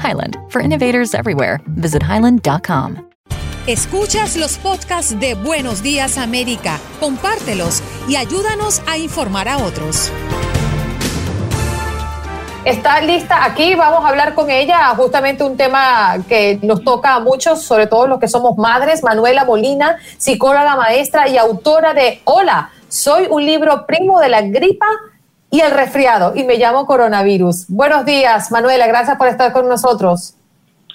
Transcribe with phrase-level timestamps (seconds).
[0.00, 1.60] Highland, for innovators everywhere.
[1.76, 3.10] Visit highland.com.
[3.66, 10.10] Escuchas los podcasts de Buenos Días América, compártelos y ayúdanos a informar a otros.
[12.64, 17.20] Está lista aquí, vamos a hablar con ella justamente un tema que nos toca a
[17.20, 22.70] muchos, sobre todo los que somos madres, Manuela Molina, psicóloga maestra y autora de Hola,
[22.88, 24.86] soy un libro primo de la gripa
[25.50, 27.66] y el resfriado y me llamo coronavirus.
[27.68, 30.34] Buenos días, Manuela, gracias por estar con nosotros.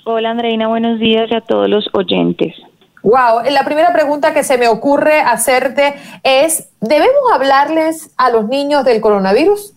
[0.05, 2.55] Hola Andreina, buenos días y a todos los oyentes.
[3.03, 5.93] Wow, la primera pregunta que se me ocurre hacerte
[6.23, 9.73] es, ¿debemos hablarles a los niños del coronavirus?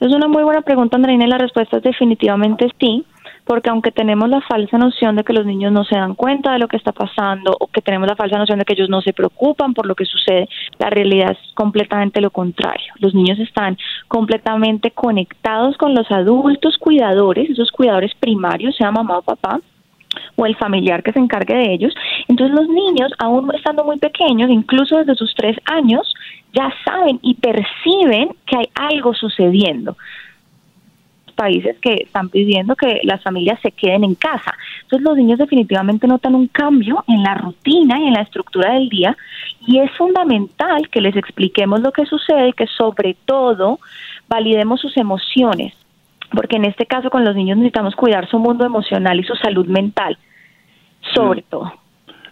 [0.00, 3.04] Es una muy buena pregunta, Andreina, y la respuesta es definitivamente sí,
[3.46, 6.58] porque aunque tenemos la falsa noción de que los niños no se dan cuenta de
[6.58, 9.12] lo que está pasando o que tenemos la falsa noción de que ellos no se
[9.12, 10.48] preocupan por lo que sucede,
[10.78, 12.92] la realidad es completamente lo contrario.
[12.98, 19.22] Los niños están completamente conectados con los adultos cuidadores, esos cuidadores primarios, sea mamá o
[19.22, 19.60] papá,
[20.34, 21.94] o el familiar que se encargue de ellos.
[22.26, 26.12] Entonces los niños, aún estando muy pequeños, incluso desde sus tres años,
[26.52, 29.96] ya saben y perciben que hay algo sucediendo
[31.36, 34.52] países que están pidiendo que las familias se queden en casa.
[34.82, 38.88] Entonces los niños definitivamente notan un cambio en la rutina y en la estructura del
[38.88, 39.16] día
[39.66, 43.78] y es fundamental que les expliquemos lo que sucede y que sobre todo
[44.28, 45.74] validemos sus emociones,
[46.32, 49.66] porque en este caso con los niños necesitamos cuidar su mundo emocional y su salud
[49.66, 50.18] mental,
[51.14, 51.72] sobre todo.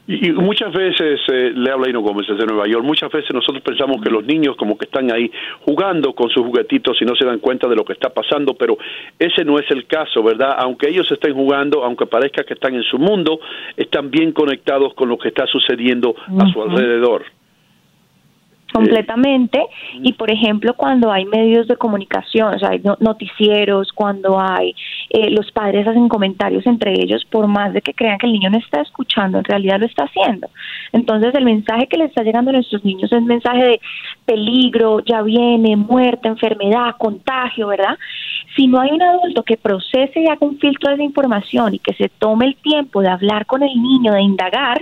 [0.06, 3.62] Y, y muchas veces, eh, le habla Ino Gómez desde Nueva York, muchas veces nosotros
[3.62, 5.30] pensamos que los niños como que están ahí
[5.62, 8.76] jugando con sus juguetitos y no se dan cuenta de lo que está pasando, pero
[9.18, 10.56] ese no es el caso, ¿verdad?
[10.58, 13.40] Aunque ellos estén jugando, aunque parezca que están en su mundo,
[13.76, 17.24] están bien conectados con lo que está sucediendo a su alrededor.
[18.74, 19.64] Completamente
[20.02, 24.74] y por ejemplo cuando hay medios de comunicación, o sea, hay no- noticieros, cuando hay
[25.10, 28.50] eh, los padres hacen comentarios entre ellos, por más de que crean que el niño
[28.50, 30.48] no está escuchando, en realidad lo está haciendo.
[30.92, 33.80] Entonces el mensaje que le está llegando a nuestros niños es mensaje de
[34.26, 37.96] peligro, ya viene, muerte, enfermedad, contagio, ¿verdad?
[38.56, 41.78] Si no hay un adulto que procese y haga un filtro de esa información y
[41.78, 44.80] que se tome el tiempo de hablar con el niño, de indagar,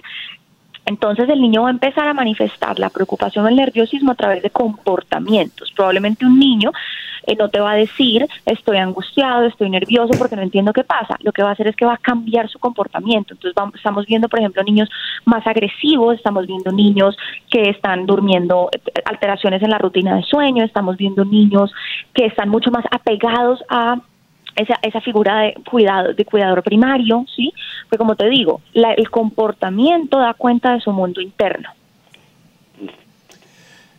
[0.84, 4.42] entonces el niño va a empezar a manifestar la preocupación o el nerviosismo a través
[4.42, 5.72] de comportamientos.
[5.76, 6.72] Probablemente un niño
[7.26, 11.16] eh, no te va a decir estoy angustiado, estoy nervioso porque no entiendo qué pasa.
[11.20, 13.34] Lo que va a hacer es que va a cambiar su comportamiento.
[13.34, 14.88] Entonces vamos, estamos viendo, por ejemplo, niños
[15.24, 17.16] más agresivos, estamos viendo niños
[17.50, 21.72] que están durmiendo, eh, alteraciones en la rutina de sueño, estamos viendo niños
[22.12, 24.00] que están mucho más apegados a
[24.56, 27.52] esa, esa figura de cuidado de cuidador primario, ¿sí?
[27.92, 31.68] Porque como te digo, el comportamiento da cuenta de su mundo interno.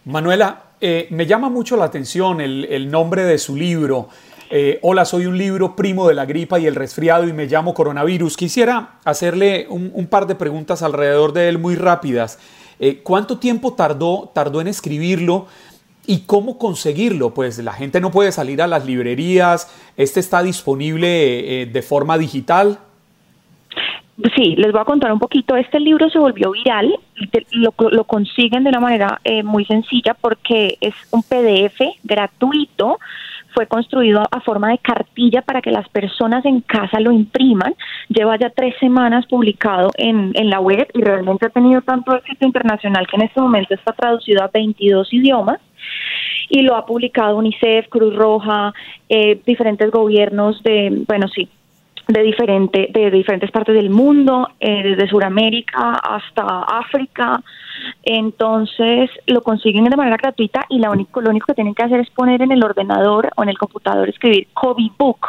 [0.05, 4.09] Manuela, eh, me llama mucho la atención el, nombre de su libro.
[4.49, 7.75] Eh, Hola, soy un libro primo de la gripa y el resfriado y me llamo
[7.75, 8.35] coronavirus.
[8.35, 12.39] Quisiera hacerle un, par de preguntas alrededor de él muy rápidas.
[12.79, 15.45] Eh, ¿Cuánto tiempo tardó, tardó en escribirlo?
[16.07, 17.35] ¿Y cómo conseguirlo?
[17.35, 19.69] Pues la gente no puede salir a las librerías.
[19.97, 22.79] ¿Este está disponible de forma digital?
[24.35, 25.55] Sí, les voy a contar un poquito.
[25.55, 26.93] Este libro se volvió viral,
[27.51, 32.99] lo, lo consiguen de una manera eh, muy sencilla porque es un PDF gratuito,
[33.55, 37.73] fue construido a forma de cartilla para que las personas en casa lo impriman.
[38.07, 42.45] Lleva ya tres semanas publicado en, en la web y realmente ha tenido tanto éxito
[42.45, 45.59] internacional que en este momento está traducido a 22 idiomas
[46.49, 48.73] y lo ha publicado UNICEF, Cruz Roja,
[49.09, 51.49] eh, diferentes gobiernos de, bueno, sí,
[52.07, 57.41] de, diferente, de diferentes partes del mundo, eh, desde Sudamérica hasta África.
[58.03, 61.99] Entonces lo consiguen de manera gratuita y la único, lo único que tienen que hacer
[61.99, 65.27] es poner en el ordenador o en el computador, escribir Kobe Book.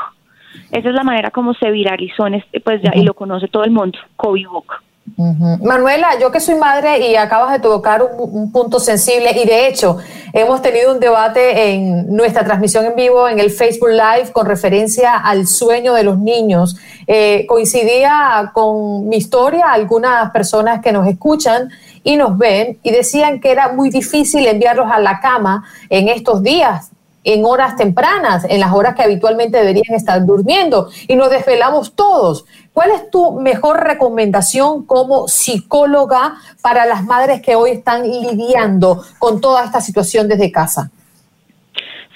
[0.71, 3.65] Esa es la manera como se viralizó en este, pues ya, y lo conoce todo
[3.65, 4.75] el mundo, Kobe Book.
[5.17, 9.99] Manuela, yo que soy madre y acabas de tocar un, punto sensible y de hecho
[10.33, 15.17] hemos tenido un debate en nuestra transmisión en vivo en el Facebook Live con referencia
[15.17, 16.77] al sueño de los niños.
[17.06, 21.69] Eh, coincidía con mi historia algunas personas que nos escuchan
[22.03, 26.43] y nos ven y decían que era muy difícil enviarlos a la cama en estos
[26.43, 26.94] días
[27.25, 32.44] en horas tempranas, en las horas que habitualmente deberían estar durmiendo y nos desvelamos todos.
[32.73, 39.41] ¿Cuál es tu mejor recomendación como psicóloga para las madres que hoy están lidiando con
[39.41, 40.91] toda esta situación desde casa?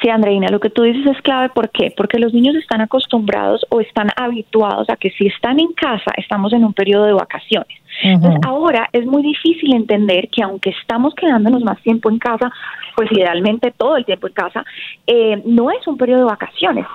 [0.01, 1.49] Sí, Andreina, lo que tú dices es clave.
[1.49, 1.93] ¿Por qué?
[1.97, 6.53] Porque los niños están acostumbrados o están habituados a que si están en casa, estamos
[6.53, 7.79] en un periodo de vacaciones.
[8.03, 12.51] Entonces, ahora es muy difícil entender que aunque estamos quedándonos más tiempo en casa,
[12.97, 14.65] pues idealmente todo el tiempo en casa,
[15.07, 16.87] eh, no es un periodo de vacaciones.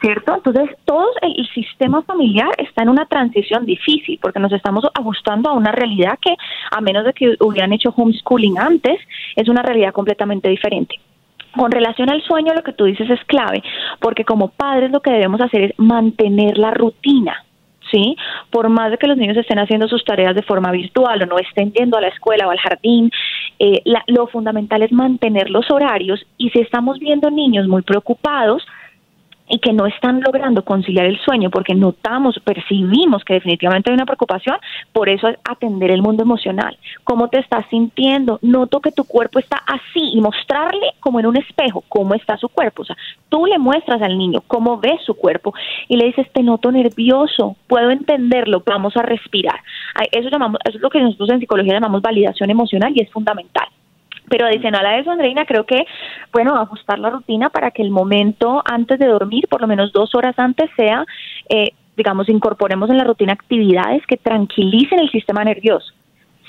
[0.00, 0.34] ¿Cierto?
[0.34, 5.54] Entonces, todo el, sistema familiar está en una transición difícil porque nos estamos ajustando a
[5.54, 6.34] una realidad que,
[6.70, 9.00] a menos de que hubieran hecho homeschooling antes,
[9.34, 10.96] es una realidad completamente diferente.
[11.56, 13.62] Con relación al sueño, lo que tú dices es clave,
[14.00, 17.44] porque como padres lo que debemos hacer es mantener la rutina.
[17.90, 18.16] ¿Sí?
[18.54, 21.40] Por más de que los niños estén haciendo sus tareas de forma virtual o no
[21.40, 23.10] estén yendo a la escuela o al jardín,
[23.58, 28.64] eh, lo fundamental es mantener los horarios y si estamos viendo niños muy preocupados,
[29.48, 34.06] y que no están logrando conciliar el sueño porque notamos, percibimos que definitivamente hay una
[34.06, 34.56] preocupación,
[34.92, 36.76] por eso es atender el mundo emocional.
[37.04, 38.38] ¿Cómo te estás sintiendo?
[38.42, 42.48] Noto que tu cuerpo está así y mostrarle como en un espejo cómo está su
[42.48, 42.82] cuerpo.
[42.82, 42.96] O sea,
[43.28, 45.54] tú le muestras al niño cómo ves su cuerpo
[45.88, 49.60] y le dices, te noto nervioso, puedo entenderlo, vamos a respirar.
[50.10, 53.68] Eso, llamamos, eso es lo que nosotros en psicología llamamos validación emocional y es fundamental.
[54.28, 55.84] Pero adicional a eso, Andreina, creo que,
[56.32, 60.14] bueno, ajustar la rutina para que el momento antes de dormir, por lo menos dos
[60.14, 61.04] horas antes, sea,
[61.48, 65.92] eh, digamos, incorporemos en la rutina actividades que tranquilicen el sistema nervioso.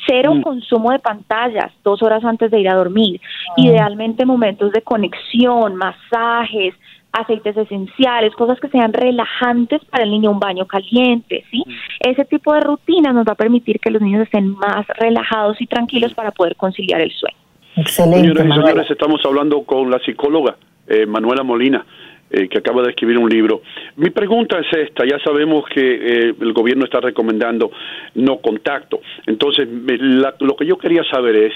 [0.07, 0.41] Cero mm.
[0.41, 3.19] consumo de pantallas dos horas antes de ir a dormir.
[3.49, 3.53] Ah.
[3.57, 6.75] Idealmente momentos de conexión, masajes,
[7.11, 11.63] aceites esenciales, cosas que sean relajantes para el niño, un baño caliente, ¿sí?
[11.65, 12.09] Mm.
[12.09, 15.67] Ese tipo de rutina nos va a permitir que los niños estén más relajados y
[15.67, 17.44] tranquilos para poder conciliar el sueño.
[17.77, 18.27] Excelente.
[18.27, 20.55] Señoras y señores, estamos hablando con la psicóloga
[20.87, 21.85] eh, Manuela Molina.
[22.27, 23.61] Eh, que acaba de escribir un libro.
[23.97, 27.69] Mi pregunta es esta, ya sabemos que eh, el gobierno está recomendando
[28.15, 29.67] no contacto, entonces
[30.39, 31.53] lo que yo quería saber es,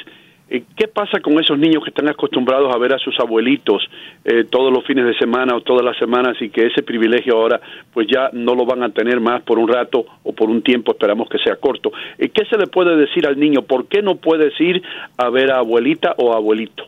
[0.50, 3.84] ¿Qué pasa con esos niños que están acostumbrados a ver a sus abuelitos
[4.26, 7.62] eh, todos los fines de semana o todas las semanas y que ese privilegio ahora
[7.94, 10.94] pues ya no lo van a tener más por un rato o por un tiempo,
[10.94, 11.92] esperamos que sea corto?
[12.18, 13.62] Eh, ¿Qué se le puede decir al niño?
[13.62, 14.82] ¿Por qué no puedes ir
[15.18, 16.84] a ver a abuelita o abuelito?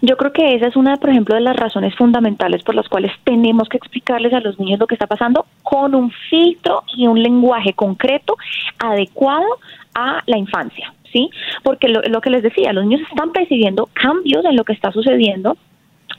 [0.00, 3.10] Yo creo que esa es una, por ejemplo, de las razones fundamentales por las cuales
[3.24, 7.20] tenemos que explicarles a los niños lo que está pasando con un filtro y un
[7.20, 8.36] lenguaje concreto
[8.78, 9.58] adecuado
[9.94, 10.92] a la infancia.
[11.14, 11.30] ¿Sí?
[11.62, 15.56] Porque lo, que les decía, los niños están percibiendo cambios en lo que está sucediendo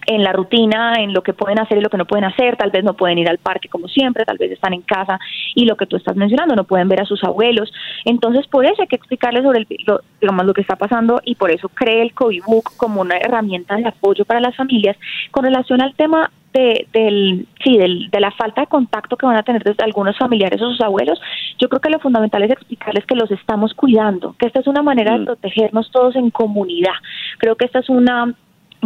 [0.08, 2.70] en la rutina, en lo que pueden hacer y lo que no pueden hacer, tal
[2.70, 5.20] vez no pueden ir al parque como siempre, tal vez están en casa
[5.56, 7.72] y lo que tú estás mencionando, no pueden ver a sus abuelos.
[8.04, 11.36] Entonces, por eso hay que explicarles sobre el, lo, digamos, lo que está pasando y
[11.36, 14.96] por eso cree el COVID Book como una herramienta de apoyo para las familias
[15.32, 19.36] con relación al tema de, del, sí, del, de la falta de contacto que van
[19.36, 21.20] a tener desde algunos familiares o sus abuelos,
[21.60, 24.82] yo creo que lo fundamental es explicarles que los estamos cuidando, que esta es una
[24.82, 25.26] manera de mm.
[25.26, 26.94] protegernos todos en comunidad.
[27.40, 28.34] Creo que esta es una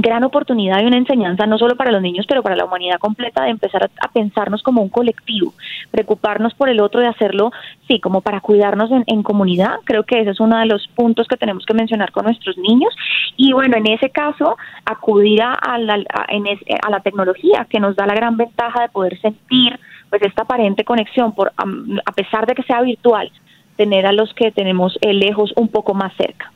[0.01, 3.43] gran oportunidad y una enseñanza no solo para los niños, pero para la humanidad completa
[3.43, 5.53] de empezar a, pensarnos como un colectivo,
[5.91, 7.51] preocuparnos por el otro, de hacerlo,
[7.87, 9.77] sí, como para cuidarnos en, comunidad.
[9.83, 12.93] Creo que ese es uno de los puntos que tenemos que mencionar con nuestros niños.
[13.37, 18.15] Y bueno, en ese caso, acudir a, la, a, la tecnología que nos da la
[18.15, 19.79] gran ventaja de poder sentir
[20.09, 23.31] pues esta aparente conexión, por, a pesar de que sea virtual,
[23.75, 26.51] tener a los que tenemos lejos un poco más cerca.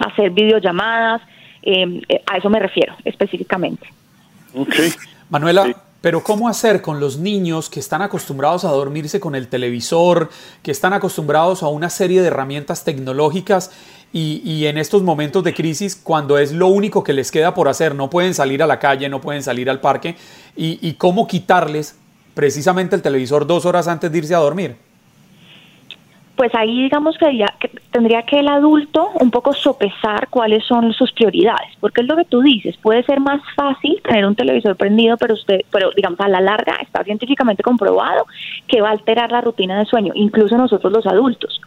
[0.00, 1.20] Hacer videollamadas,
[1.72, 3.86] eh, a eso me refiero específicamente.
[5.30, 10.30] Manuela, Pero ¿cómo hacer con los niños que están acostumbrados a dormirse con el televisor,
[10.62, 13.72] que están acostumbrados a una serie de herramientas tecnológicas
[14.12, 17.94] y, en estos momentos de crisis, cuando es lo único que les queda por hacer,
[17.94, 20.16] no pueden salir a la calle, no pueden salir al parque,
[20.56, 21.96] y, cómo quitarles
[22.32, 24.76] precisamente el televisor dos horas antes de irse a dormir?
[26.38, 27.44] Pues ahí digamos que,
[27.90, 32.26] tendría que el adulto un poco sopesar cuáles son sus prioridades, porque es lo que
[32.26, 36.28] tú dices, puede ser más fácil tener un televisor prendido, pero usted, pero digamos a
[36.28, 38.24] la larga está científicamente comprobado
[38.68, 41.60] que va a alterar la rutina de sueño, incluso nosotros los adultos.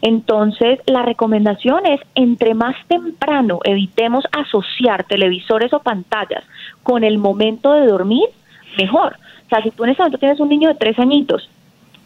[0.00, 6.44] Entonces, la recomendación es, entre más temprano evitemos asociar televisores o pantallas
[6.84, 8.28] con el momento de dormir,
[8.78, 9.16] mejor.
[9.46, 11.50] O sea, si tú en este momento tienes un niño de tres añitos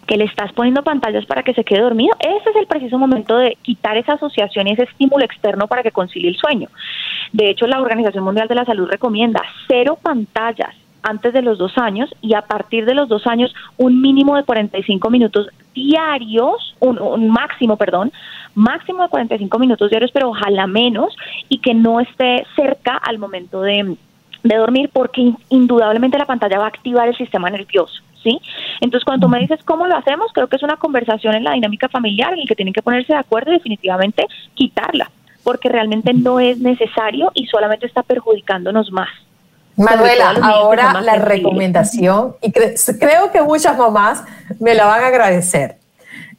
[0.08, 3.36] que le estás poniendo pantallas para que se quede dormido, ese es el preciso momento
[3.36, 6.70] de quitar esa asociación y ese estímulo externo para que concilie el sueño.
[7.32, 11.76] De hecho, la Organización Mundial de la Salud recomienda cero pantallas antes de los dos
[11.76, 17.28] años y a partir de los dos años un mínimo de 45 minutos diarios, un,
[17.28, 18.10] máximo, perdón,
[18.54, 21.14] máximo de 45 minutos diarios, pero ojalá menos
[21.50, 23.94] y que no esté cerca al momento de,
[24.42, 28.02] de dormir porque indudablemente la pantalla va a activar el sistema nervioso.
[28.28, 28.40] ¿Sí?
[28.80, 31.88] Entonces, cuando me dices cómo lo hacemos, creo que es una conversación en la dinámica
[31.88, 35.10] familiar en la que tienen que ponerse de acuerdo y definitivamente quitarla,
[35.42, 39.08] porque realmente no es necesario y solamente está perjudicándonos más.
[39.76, 44.24] Manuela, ahora la recomendación, y creo que muchas mamás
[44.60, 45.76] me la van a agradecer.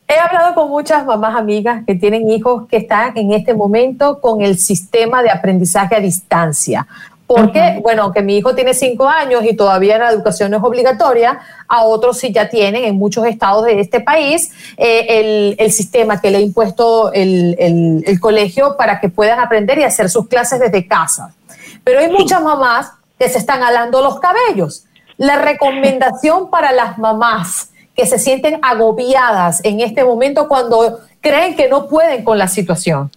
[0.08, 4.42] He hablado con muchas mamás amigas que tienen hijos que están en este momento con
[4.42, 6.86] el sistema de aprendizaje a distancia.
[7.30, 11.40] Porque, bueno, que mi hijo tiene cinco años y todavía la educación no es obligatoria,
[11.68, 16.32] a otros sí ya tienen en muchos estados de este país eh, el, sistema que
[16.32, 17.56] le ha impuesto el,
[18.04, 21.36] el, colegio para que puedan aprender y hacer sus clases desde casa.
[21.84, 24.86] Pero hay muchas mamás que se están alando los cabellos.
[25.18, 31.70] La recomendación para las mamás que se sienten agobiadas en este momento cuando creen que
[31.70, 33.12] no pueden con la situación.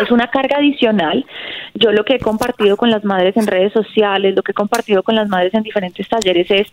[0.00, 1.26] Es una carga adicional.
[1.74, 5.02] Yo lo que he compartido con las madres en redes sociales, lo que he compartido
[5.02, 6.66] con las madres en diferentes talleres es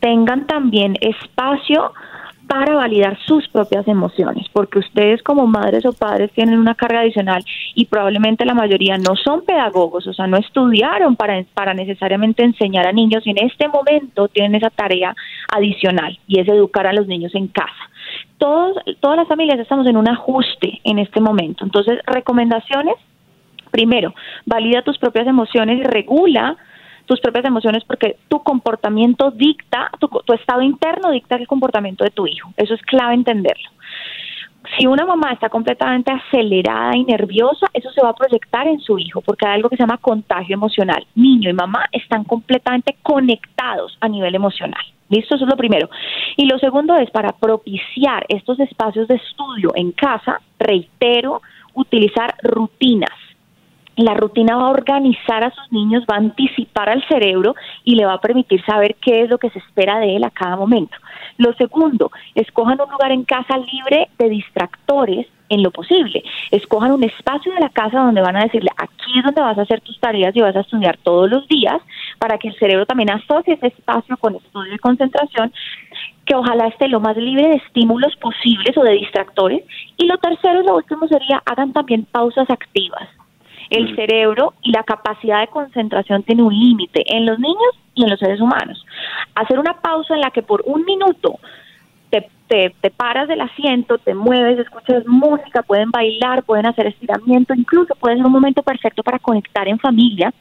[0.00, 1.92] tengan también espacio
[2.50, 7.44] para validar sus propias emociones, porque ustedes como madres o padres tienen una carga adicional
[7.76, 12.88] y probablemente la mayoría no son pedagogos, o sea, no estudiaron para, para necesariamente enseñar
[12.88, 15.14] a niños y en este momento tienen esa tarea
[15.54, 17.70] adicional y es educar a los niños en casa.
[18.38, 22.96] Todos, todas las familias estamos en un ajuste en este momento, entonces recomendaciones,
[23.70, 24.14] primero,
[24.46, 26.56] valida tus propias emociones y regula
[27.10, 32.24] tus propias emociones porque tu comportamiento dicta, tu, estado interno dicta el comportamiento de tu
[32.28, 32.52] hijo.
[32.56, 33.68] Eso es clave entenderlo.
[34.78, 38.96] Si una mamá está completamente acelerada y nerviosa, eso se va a proyectar en su
[38.96, 41.04] hijo porque hay algo que se llama contagio emocional.
[41.16, 44.84] Niño y mamá están completamente conectados a nivel emocional.
[45.08, 45.34] ¿Listo?
[45.34, 45.90] Eso es lo primero.
[46.36, 51.42] Y lo segundo es para propiciar estos espacios de estudio en casa, reitero,
[51.74, 53.10] utilizar rutinas
[54.04, 57.54] la rutina va a organizar a sus niños, va a anticipar al cerebro
[57.84, 60.30] y le va a permitir saber qué es lo que se espera de él a
[60.30, 60.96] cada momento.
[61.38, 66.22] Lo segundo, escojan un lugar en casa libre de distractores en lo posible.
[66.50, 69.62] Escojan un espacio de la casa donde van a decirle, aquí es donde vas a
[69.62, 71.80] hacer tus tareas y vas a estudiar todos los días,
[72.18, 75.52] para que el cerebro también asocie ese espacio con estudio y concentración,
[76.24, 79.64] que ojalá esté lo más libre de estímulos posibles o de distractores.
[79.96, 83.08] Y lo tercero y lo último sería, hagan también pausas activas
[83.70, 83.96] el mm.
[83.96, 88.18] cerebro y la capacidad de concentración tiene un límite en los niños y en los
[88.18, 88.84] seres humanos.
[89.34, 91.38] Hacer una pausa en la que por un minuto
[92.10, 97.94] te, te, paras del asiento, te mueves, escuchas música, pueden bailar, pueden hacer estiramiento, incluso
[97.94, 100.34] puede ser un momento perfecto para conectar en familia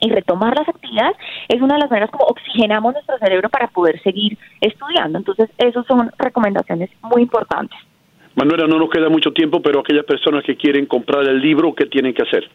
[0.00, 1.16] y retomar las actividades
[1.48, 5.18] es una de las maneras como oxigenamos nuestro cerebro para poder seguir estudiando.
[5.18, 7.78] Entonces, esas son recomendaciones muy importantes.
[8.34, 11.86] Manuela, no nos queda mucho tiempo, pero aquellas personas que quieren comprar el libro, ¿qué
[11.86, 12.50] tienen que hacer?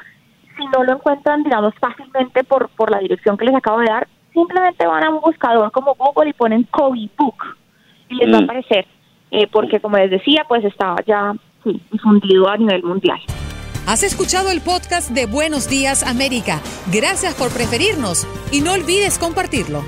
[0.58, 4.08] Si no lo encuentran, digamos, fácilmente por, por la dirección que les acabo de dar,
[4.34, 7.58] simplemente van a un buscador como Google y ponen Kobe Book
[8.10, 8.44] y les va a mm.
[8.44, 8.86] aparecer,
[9.32, 11.34] eh, porque como les decía, pues estaba ya
[11.64, 13.20] difundido a nivel mundial.
[13.86, 16.62] Has escuchado el podcast de Buenos Días América.
[16.90, 19.84] Gracias por preferirnos y no olvides compartirlo.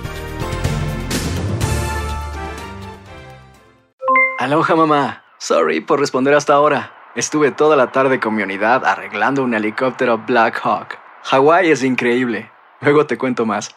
[4.38, 5.24] Aloha mamá.
[5.40, 6.92] Sorry por responder hasta ahora.
[7.16, 10.98] Estuve toda la tarde con mi unidad arreglando un helicóptero Black Hawk.
[11.24, 12.52] Hawái es increíble.
[12.82, 13.76] Luego te cuento más.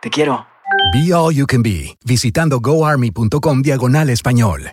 [0.00, 0.46] Te quiero.
[0.94, 4.72] Be All You Can Be, visitando goarmy.com diagonal español.